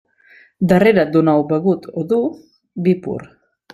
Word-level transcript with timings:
Darrere 0.71 1.03
d'un 1.15 1.29
ou 1.33 1.45
begut 1.51 1.85
o 2.03 2.07
dur, 2.15 2.25
vi 2.89 2.97
pur. 3.05 3.19